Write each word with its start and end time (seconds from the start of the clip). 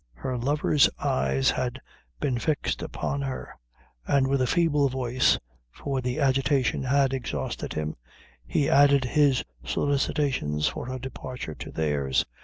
Her 0.15 0.35
lover's 0.35 0.89
eyes 0.97 1.51
had 1.51 1.79
been 2.19 2.39
fixed 2.39 2.81
upon 2.81 3.21
her, 3.21 3.53
and 4.07 4.25
with 4.25 4.41
a 4.41 4.47
feeble 4.47 4.89
voice 4.89 5.37
for 5.69 6.01
the 6.01 6.19
agitation 6.19 6.81
had 6.81 7.13
exhausted 7.13 7.73
him 7.73 7.95
he 8.47 8.67
added 8.67 9.03
his 9.05 9.43
solicitations 9.63 10.65
for 10.67 10.87
her 10.87 10.97
departure 10.97 11.53
to 11.53 11.69
theirs. 11.71 12.25